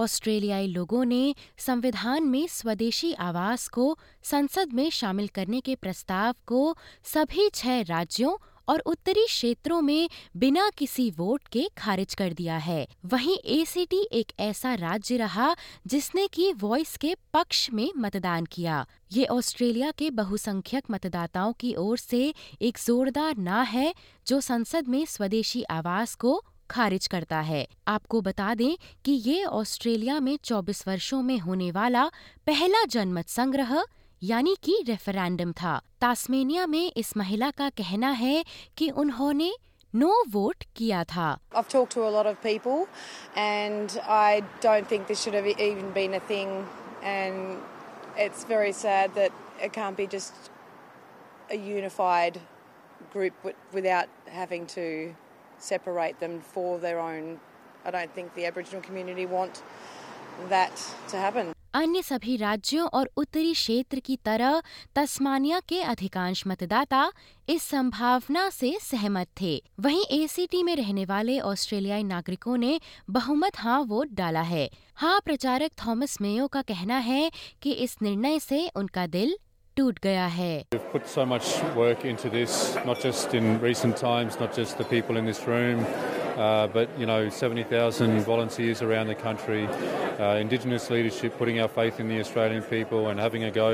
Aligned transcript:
ऑस्ट्रेलियाई 0.00 0.66
लोगों 0.66 1.04
ने 1.04 1.34
संविधान 1.58 2.24
में 2.24 2.46
स्वदेशी 2.50 3.12
आवास 3.12 3.68
को 3.68 3.96
संसद 4.22 4.72
में 4.72 4.88
शामिल 4.90 5.28
करने 5.28 5.60
के 5.60 5.74
प्रस्ताव 5.74 6.34
को 6.46 6.76
सभी 7.04 7.48
छह 7.54 7.80
राज्यों 7.80 8.36
और 8.68 8.80
उत्तरी 8.80 9.24
क्षेत्रों 9.26 9.80
में 9.82 10.08
बिना 10.36 10.68
किसी 10.78 11.10
वोट 11.10 11.48
के 11.48 11.66
खारिज 11.78 12.14
कर 12.14 12.32
दिया 12.32 12.56
है। 12.56 12.86
वहीं 13.04 13.36
एसीटी 13.52 14.02
एक 14.12 14.32
ऐसा 14.40 14.74
राज्य 14.74 15.16
रहा 15.16 15.54
जिसने 15.86 16.26
की 16.26 16.52
वॉइस 16.52 16.96
के 16.96 17.14
पक्ष 17.34 17.70
में 17.70 17.90
मतदान 17.96 18.44
किया। 18.44 18.84
ये 19.12 19.24
ऑस्ट्रेलिया 19.26 19.90
के 19.90 20.10
बहुसंख्यक 20.10 20.84
मतदाताओं 20.90 21.52
की 21.52 21.74
ओर 21.74 21.98
से 21.98 22.22
एक 22.62 22.78
जोरदार 22.86 23.36
ना 23.36 23.62
है 23.62 23.92
जो 24.26 24.40
संसद 24.40 24.88
में 24.88 25.04
स्वदेशी 25.06 25.62
आवास 25.62 26.14
को 26.14 26.40
खारिज 26.70 27.06
करता 27.06 27.40
है। 27.40 27.66
आपको 27.88 28.20
बता 28.20 28.54
दें 28.54 28.76
कि 29.04 29.12
ये 29.12 29.44
ऑस्ट्रेलिया 29.44 30.20
में 30.20 30.38
24 30.44 30.88
वर्षों 30.88 31.22
में 31.22 31.38
होने 31.38 31.70
वाला 31.70 32.08
पहला 32.46 32.84
जनमत 32.84 33.28
संग्रह, 33.28 33.84
यानी 34.22 34.56
कि 34.62 34.84
रेफरेंडम 34.88 35.52
था। 35.52 35.82
तास्मेनिया 36.00 36.66
में 36.66 36.92
इस 36.96 37.16
महिला 37.16 37.50
का 37.50 37.70
कहना 37.70 38.10
है 38.10 38.44
कि 38.76 38.90
उन्होंने 38.90 39.52
नो 39.94 40.24
वोट 40.30 40.64
किया 40.76 41.04
था। 41.04 41.38
Separate 55.60 56.18
them 56.20 56.40
for 56.42 56.78
their 56.78 56.98
own. 57.00 57.38
I 57.84 57.90
don't 57.90 58.14
think 58.14 58.34
the 58.34 58.46
Aboriginal 58.46 58.82
community 58.82 59.26
want 59.28 59.62
that 60.48 60.76
to 61.08 61.16
happen. 61.18 61.54
अन्य 61.74 62.00
सभी 62.02 62.36
राज्यों 62.36 62.86
और 62.88 63.10
उत्तरी 63.16 63.52
क्षेत्र 63.52 63.98
की 64.06 64.16
तरह, 64.24 64.60
तस्मानिया 64.96 65.60
के 65.68 65.80
अधिकांश 65.82 66.42
मतदाता 66.46 67.02
इस 67.48 67.62
संभावना 67.62 68.48
से 68.50 68.72
सहमत 68.82 69.28
थे 69.40 69.52
वहीं 69.80 70.02
एसीटी 70.18 70.62
में 70.62 70.74
रहने 70.76 71.04
वाले 71.04 71.38
ऑस्ट्रेलियाई 71.50 72.02
नागरिकों 72.04 72.56
ने 72.56 72.80
बहुमत 73.10 73.58
हाँ 73.58 73.80
वोट 73.88 74.14
डाला 74.14 74.42
है 74.50 74.68
हाँ 74.96 75.20
प्रचारक 75.24 75.70
थॉमस 75.86 76.20
मेयो 76.20 76.46
का 76.48 76.62
कहना 76.72 76.98
है 77.10 77.30
कि 77.62 77.72
इस 77.86 77.96
निर्णय 78.02 78.38
से 78.40 78.68
उनका 78.76 79.06
दिल 79.06 79.36
टूट 79.80 79.98
गया 80.04 80.26
है 80.38 80.54
put 80.92 81.06
so 81.10 81.24
much 81.24 81.50
work 81.76 82.04
into 82.04 82.30
this, 82.30 82.54
not 82.86 83.00
just 83.02 83.34
in 83.34 83.60
recent 83.60 83.96
times, 83.96 84.38
not 84.40 84.56
just 84.56 84.78
the 84.78 84.86
people 84.92 85.20
in 85.20 85.28
this 85.30 85.46
room, 85.46 85.84
uh, 86.46 86.66
but 86.66 86.98
you 87.02 87.06
know, 87.06 87.28
70,000 87.28 88.20
volunteers 88.22 88.82
around 88.82 89.06
the 89.12 89.14
country, 89.14 89.62
uh, 89.66 90.42
Indigenous 90.44 90.90
leadership, 90.90 91.38
putting 91.38 91.60
our 91.60 91.68
faith 91.68 92.00
in 92.00 92.08
the 92.08 92.18
Australian 92.20 92.62
people 92.62 93.08
and 93.12 93.20
having 93.20 93.44
a 93.44 93.50
go. 93.50 93.70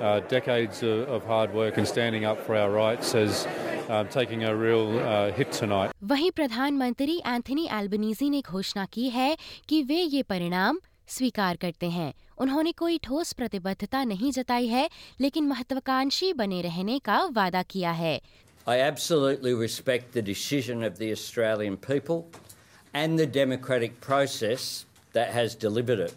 Uh, 0.00 0.20
decades 0.28 0.82
of, 0.82 1.08
of 1.08 1.24
hard 1.24 1.52
work 1.54 1.76
and 1.78 1.88
standing 1.88 2.24
up 2.24 2.40
for 2.46 2.56
our 2.56 2.70
rights 2.70 3.14
as 3.14 3.46
um, 3.88 4.08
taking 4.08 4.44
a 4.44 4.54
real 4.54 4.98
uh, 4.98 5.30
hit 5.32 5.52
tonight. 5.52 5.92
वहीं 6.04 6.30
प्रधानमंत्री 6.36 7.20
Anthony 7.26 7.68
Albanese 7.72 8.30
ने 8.30 8.40
घोषणा 8.40 8.84
की 8.92 9.08
है 9.10 9.36
कि 9.68 9.82
वे 9.88 10.00
ये 10.16 10.22
परिणाम 10.34 10.78
स्वीकार 11.08 11.56
करते 11.62 11.90
हैं 11.90 12.12
उन्होंने 12.44 12.72
कोई 12.78 12.98
ठोस 13.04 13.32
प्रतिबद्धता 13.32 14.02
नहीं 14.04 14.30
जताई 14.32 14.66
है 14.68 14.88
लेकिन 15.20 15.46
महत्वाकांक्षी 15.48 16.32
बने 16.40 16.60
रहने 16.62 16.98
का 17.04 17.22
वादा 17.36 17.62
किया 17.74 17.92
है 17.92 18.20
I 18.66 18.80
absolutely 18.80 19.52
respect 19.52 20.12
the 20.12 20.22
decision 20.22 20.82
of 20.82 20.98
the 20.98 21.12
Australian 21.12 21.76
people 21.76 22.20
and 22.94 23.18
the 23.18 23.26
democratic 23.26 24.00
process 24.00 24.86
that 25.12 25.34
has 25.34 25.54
delivered 25.54 26.00
it. 26.00 26.14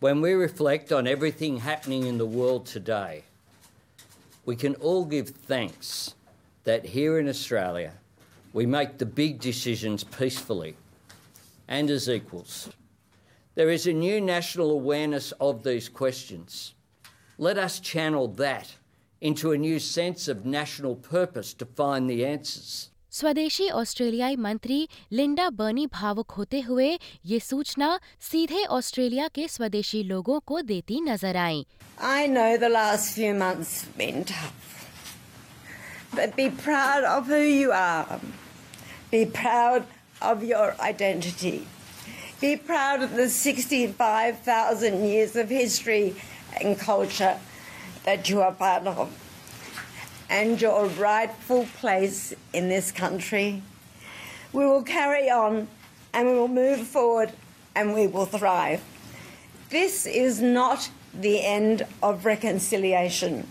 When 0.00 0.20
we 0.20 0.32
reflect 0.34 0.92
on 0.92 1.08
everything 1.08 1.58
happening 1.58 2.06
in 2.06 2.18
the 2.18 2.26
world 2.26 2.66
today, 2.66 3.24
we 4.46 4.54
can 4.56 4.74
all 4.76 5.04
give 5.04 5.30
thanks 5.30 6.14
that 6.64 6.86
here 6.86 7.18
in 7.18 7.28
Australia 7.28 7.92
we 8.52 8.66
make 8.66 8.98
the 8.98 9.06
big 9.06 9.40
decisions 9.40 10.04
peacefully 10.04 10.76
and 11.68 11.90
as 11.90 12.08
equals. 12.08 12.68
There 13.59 13.69
is 13.69 13.87
a 13.87 13.93
new 13.93 14.19
national 14.19 14.71
awareness 14.71 15.31
of 15.39 15.63
these 15.63 15.87
questions. 15.87 16.73
Let 17.37 17.57
us 17.57 17.79
channel 17.79 18.27
that 18.43 18.75
into 19.21 19.51
a 19.51 19.57
new 19.57 19.79
sense 19.79 20.27
of 20.27 20.45
national 20.45 20.95
purpose 20.95 21.53
to 21.55 21.65
find 21.65 22.09
the 22.09 22.25
answers. 22.25 22.89
स्वदेशी 23.15 23.67
ऑस्ट्रेलियाई 23.79 24.35
मंत्री 24.45 24.77
लिंडा 25.17 25.49
बर्नी 25.59 25.85
भावुक 25.93 26.31
होते 26.37 26.59
हुए 26.61 26.87
ये 27.25 27.39
सूचना 27.39 27.87
सीधे 28.29 28.63
Australia 28.77 29.27
के 29.35 29.47
स्वदेशी 29.47 30.03
लोगों 30.03 30.39
को 30.47 30.61
देती 30.71 30.99
नजर 31.01 31.37
आई 31.43 31.65
I 31.97 32.27
know 32.27 32.57
the 32.57 32.69
last 32.69 33.13
few 33.17 33.33
months 33.33 33.71
have 33.83 33.97
been 33.97 34.25
tough. 34.25 34.73
But 36.17 36.35
be 36.35 36.49
proud 36.49 37.05
of 37.05 37.27
who 37.27 37.39
you 37.39 37.71
are. 37.71 38.19
Be 39.11 39.25
proud 39.25 39.87
of 40.21 40.43
your 40.43 40.75
identity. 40.89 41.67
be 42.40 42.56
proud 42.56 43.02
of 43.02 43.16
the 43.16 43.28
65,000 43.28 45.04
years 45.04 45.36
of 45.36 45.50
history 45.50 46.16
and 46.58 46.78
culture 46.78 47.38
that 48.04 48.30
you 48.30 48.40
are 48.40 48.52
part 48.52 48.86
of. 48.86 49.14
And 50.30 50.58
your 50.58 50.86
rightful 50.86 51.66
place 51.78 52.32
in 52.54 52.70
this 52.70 52.92
country. 52.92 53.62
We 54.54 54.64
will 54.64 54.82
carry 54.82 55.28
on 55.28 55.68
and 56.14 56.28
we 56.28 56.34
will 56.34 56.48
move 56.48 56.86
forward 56.86 57.32
and 57.74 57.92
we 57.92 58.06
will 58.06 58.24
thrive. 58.24 58.82
This 59.68 60.06
is 60.06 60.40
not 60.40 60.88
the 61.12 61.44
end 61.44 61.86
of 62.02 62.24
reconciliation. 62.24 63.46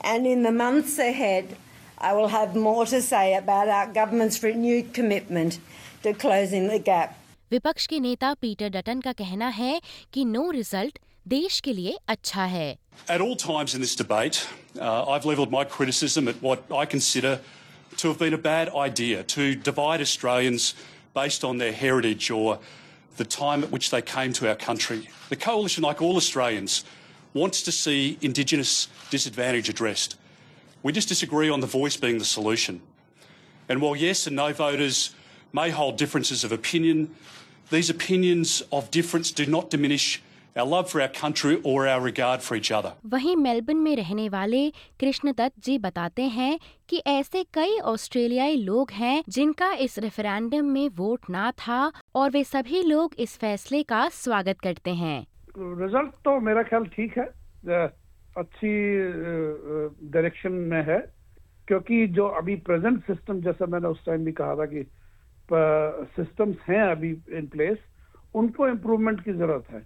And 0.00 0.26
in 0.26 0.42
the 0.42 0.50
months 0.50 0.98
ahead, 0.98 1.56
I 1.98 2.14
will 2.14 2.28
have 2.28 2.56
more 2.56 2.84
to 2.86 3.00
say 3.00 3.36
about 3.36 3.68
our 3.68 3.86
government's 3.86 4.42
renewed 4.42 4.92
commitment 4.92 5.60
to 6.02 6.12
closing 6.12 6.66
the 6.66 6.80
gap. 6.80 7.16
विपक्ष 7.51 7.85
के 7.87 7.99
नेता 7.99 8.33
Peter 8.41 8.69
Dutton 8.69 9.01
का 9.01 9.11
कहना 9.19 9.47
है 9.59 9.81
कि 10.13 10.25
no 10.25 10.49
result 10.51 10.99
देश 11.27 11.59
के 11.59 11.73
लिए 11.73 11.97
अच्छा 12.09 12.45
है 12.45 12.77
At 13.09 13.21
all 13.21 13.35
times 13.35 13.73
in 13.75 13.81
this 13.81 13.95
debate, 13.95 14.47
uh, 14.79 15.05
I've 15.13 15.25
levelled 15.25 15.51
my 15.51 15.63
criticism 15.63 16.27
at 16.27 16.41
what 16.41 16.63
I 16.71 16.85
consider 16.85 17.39
to 17.97 18.07
have 18.07 18.19
been 18.19 18.33
a 18.33 18.37
bad 18.37 18.69
idea 18.75 19.23
to 19.35 19.55
divide 19.55 20.01
Australians 20.01 20.73
based 21.13 21.43
on 21.43 21.57
their 21.57 21.73
heritage 21.73 22.29
or 22.31 22.59
the 23.17 23.25
time 23.25 23.63
at 23.63 23.71
which 23.71 23.89
they 23.89 24.01
came 24.01 24.33
to 24.33 24.47
our 24.49 24.55
country. 24.55 25.09
The 25.29 25.35
Coalition, 25.35 25.83
like 25.83 26.01
all 26.01 26.15
Australians, 26.17 26.83
wants 27.33 27.61
to 27.63 27.71
see 27.71 28.17
Indigenous 28.21 28.87
disadvantage 29.09 29.69
addressed. 29.69 30.17
We 30.83 30.91
just 30.93 31.09
disagree 31.09 31.49
on 31.49 31.59
the 31.59 31.67
voice 31.67 31.97
being 31.97 32.19
the 32.19 32.25
solution. 32.25 32.81
And 33.69 33.81
while 33.81 33.95
yes 33.95 34.27
and 34.27 34.35
no 34.35 34.53
voters 34.53 35.15
may 35.53 35.69
hold 35.69 35.97
differences 35.97 36.43
of 36.43 36.51
opinion, 36.51 37.15
these 37.72 37.90
opinions 37.90 38.50
of 38.76 38.90
difference 38.90 39.30
do 39.40 39.44
not 39.54 39.70
diminish 39.70 40.06
our 40.56 40.66
love 40.66 40.88
for 40.90 41.00
our 41.00 41.12
country 41.18 41.54
or 41.64 41.76
our 41.88 42.00
regard 42.00 42.42
for 42.46 42.56
each 42.56 42.70
other. 42.78 42.90
वहीं 43.06 43.36
Melbourne 43.36 43.76
में 43.76 43.94
रहने 43.96 44.28
वाले 44.28 44.70
कृष्णदत्त 45.00 45.60
जी 45.64 45.78
बताते 45.78 46.22
हैं 46.22 46.58
कि 46.88 47.02
ऐसे 47.06 47.44
कई 47.54 47.78
ऑस्ट्रेलियाई 47.78 48.56
लोग 48.56 48.90
हैं 48.90 49.22
जिनका 49.28 49.72
इस 49.86 49.98
रेफरेंडम 49.98 50.64
में 50.64 50.88
वोट 50.88 51.30
ना 51.30 51.50
था 51.50 51.80
और 52.14 52.30
वे 52.30 52.44
सभी 52.44 52.82
लोग 52.82 53.14
इस 53.18 53.36
फैसले 53.36 53.82
का 53.82 54.08
स्वागत 54.08 54.60
करते 54.60 54.94
हैं। 54.94 55.18
रिज़ल्ट 55.58 56.14
तो 56.24 56.40
मेरा 56.40 56.62
ख्याल 56.62 56.84
ठीक 56.96 57.18
है। 57.18 57.26
अच्छी 58.38 58.74
डायरेक्शन 60.12 60.52
में 60.52 60.82
है। 60.88 60.98
क्योंकि 61.68 62.06
जो 62.06 62.26
अभी 62.38 62.56
प्रेजेंट 62.56 63.00
सिस्टम 63.02 63.40
जैसा 63.40 63.66
मैंने 63.66 63.88
उस 63.88 64.04
टाइम 64.06 64.24
भी 64.24 64.32
कहा 64.32 64.54
था 64.54 64.64
कि 64.66 64.86
सिस्टम्स 65.48 66.56
हैं 66.68 66.82
अभी 66.82 67.10
इन 67.32 67.46
प्लेस 67.52 67.78
उनको 68.34 68.68
इम्प्रूवमेंट 68.68 69.20
की 69.24 69.32
ज़रूरत 69.32 69.70
है। 69.70 69.80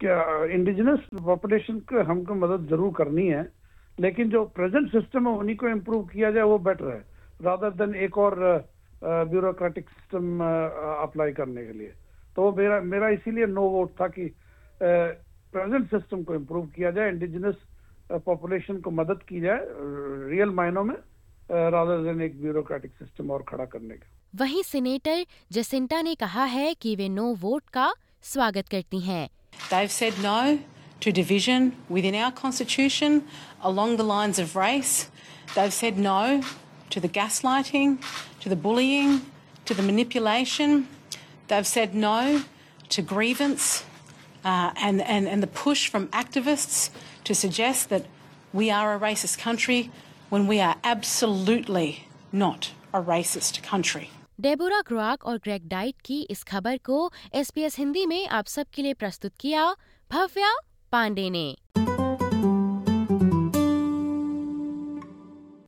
क्या 0.00 0.44
इंडिजिनस 0.54 1.00
पॉपुलेशन 1.16 1.78
को 1.88 2.02
हमको 2.04 2.34
मदद 2.34 2.66
ज़रूर 2.68 2.92
करनी 2.96 3.26
है, 3.26 3.42
लेकिन 3.98 4.30
जो 4.30 4.44
प्रेजेंट 4.56 4.90
सिस्टम 4.90 5.28
है, 5.28 5.34
उन्हीं 5.34 5.56
को 5.56 5.68
इम्प्रूव 5.68 6.06
किया 6.06 6.30
जाए, 6.30 6.42
वो 6.44 6.58
बेटर 6.60 6.86
है 6.86 7.02
रादर 7.40 7.70
देन 7.74 7.94
एक 7.96 8.18
और 8.18 8.34
ब्यूरोक्रेटिक 9.04 9.88
सिस्टम 9.90 10.40
अप्लाई 10.40 11.32
करने 11.32 11.64
के 11.66 11.72
लिए। 11.72 11.92
तो 12.36 12.52
मेरा 12.52 12.80
मेरा 12.82 13.08
इसीलिए 13.10 13.46
नो 13.46 13.68
वोट 13.70 13.90
था 14.00 14.08
कि 14.08 14.26
प्रेजेंट 14.80 15.86
सिस्टम 15.90 16.22
को 16.22 16.34
इम्प्रूव 16.34 16.66
किया 16.66 16.90
जाए 16.90 17.08
इंडिजिनस 17.10 17.56
पॉपुलेशन 18.24 18.80
को 18.80 18.90
मदद 18.92 19.22
की 19.28 19.40
जाए 19.40 19.60
रियल 20.30 20.50
मायनों 20.52 20.84
में। 20.84 20.96
रादर 21.50 22.02
देन 22.04 22.20
एक 22.22 22.40
ब्यूरोक्रेटिक 22.42 22.92
सिस्टम 22.98 23.30
और 23.30 23.44
खड़ा 23.48 23.64
करने 23.64 23.94
का 23.94 24.06
वहीं 24.40 24.62
सीनेटर 24.62 25.24
जसिंटा 25.52 26.00
ने 26.02 26.14
कहा 26.14 26.44
है 26.44 26.74
कि 26.82 26.94
वे 26.96 27.08
नो 27.08 27.34
वोट 27.40 27.68
का 27.72 27.92
स्वागत 28.32 28.68
करती 28.68 29.00
हैं 29.00 29.28
They've 29.70 29.92
said 29.92 30.18
no 30.22 30.58
to 31.00 31.12
division 31.12 31.72
within 31.88 32.14
our 32.14 32.32
constitution 32.32 33.22
along 33.70 33.96
the 33.96 34.06
lines 34.10 34.38
of 34.44 34.56
race. 34.56 34.94
They've 35.54 35.72
said 35.72 35.98
no 35.98 36.42
to 36.90 37.00
the 37.00 37.08
gaslighting, 37.08 37.98
to 38.40 38.48
the 38.48 38.56
bullying, 38.56 39.20
to 39.66 39.74
the 39.74 39.82
manipulation. 39.82 40.86
They've 41.48 41.66
said 41.66 41.94
no 41.94 42.42
to 42.88 43.02
grievance 43.02 43.84
uh, 44.44 44.72
and, 44.76 45.00
and, 45.02 45.28
and 45.28 45.42
the 45.42 45.46
push 45.46 45.88
from 45.88 46.08
activists 46.08 46.90
to 47.24 47.34
suggest 47.34 47.88
that 47.90 48.06
we 48.52 48.70
are 48.70 48.94
a 48.94 48.98
racist 48.98 49.38
country 49.38 49.90
when 50.30 50.46
we 50.46 50.60
are 50.60 50.76
absolutely 50.84 51.88
not 52.32 52.70
a 52.92 53.00
racist 53.02 53.62
country. 53.70 54.06
Deborah 54.40 54.80
ग्रोआक 54.86 55.24
और 55.24 55.38
Greg 55.38 55.68
diet 55.68 56.00
की 56.04 56.20
इस 56.30 56.42
खबर 56.44 56.76
को 56.84 57.10
SPS 57.34 57.78
Hindi 57.78 58.06
में 58.06 58.26
आप 58.28 58.46
सबके 58.46 58.82
लिए 58.82 58.94
प्रस्तुत 58.94 59.32
किया 59.40 59.74
भव्या 60.10 60.52
पांडे 60.92 61.28
ने 61.30 61.46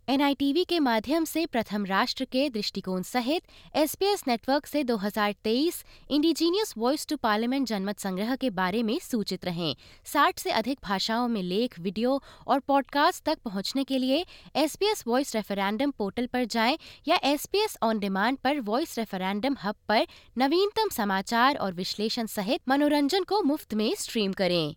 एनआईटीवी 0.08 0.62
के 0.64 0.78
माध्यम 0.80 1.24
से 1.24 1.44
प्रथम 1.46 1.84
राष्ट्र 1.84 2.24
के 2.24 2.48
दृष्टिकोण 2.50 3.02
सहित 3.02 3.42
एसपीएस 3.76 4.22
नेटवर्क 4.28 4.66
से 4.66 4.82
2023 4.84 5.82
इंडिजीनियस 6.10 6.72
वॉइस 6.78 7.06
टू 7.06 7.16
पार्लियामेंट 7.16 7.66
जनमत 7.68 7.98
संग्रह 7.98 8.34
के 8.36 8.50
बारे 8.50 8.82
में 8.82 8.98
सूचित 9.02 9.44
रहें। 9.44 9.74
60 10.06 10.38
से 10.38 10.50
अधिक 10.50 10.78
भाषाओं 10.84 11.26
में 11.28 11.42
लेख, 11.42 11.78
वीडियो 11.80 12.22
और 12.46 12.60
पॉडकास्ट 12.60 13.24
तक 13.24 13.38
पहुँचने 13.44 13.84
के 13.84 13.98
लिए 13.98 14.24
एसपीएस 14.56 15.04
वॉइस 15.06 15.34
रेफरेंडम 15.36 15.90
पोर्टल 15.90 16.26
पर 16.26 16.44
जाएँ 16.44 16.78
या 17.08 17.18
एसपीएस 17.24 17.76
ऑन 17.82 17.98
डिमांड 17.98 18.38
पर 18.38 18.60
वॉइस 18.60 18.98
रेफरेंडम 18.98 19.56
हब 19.62 19.74
पर 19.88 20.06
नवीनतम 20.38 20.88
समाचार 20.88 21.56
और 21.56 21.72
विश्लेषण 21.74 22.26
सहित 22.30 22.68
मनोरंजन 22.68 23.24
को 23.24 23.42
मुफ़्त 23.42 23.74
में 23.74 23.94
स्ट्रीम 23.98 24.32
करें। 24.32 24.74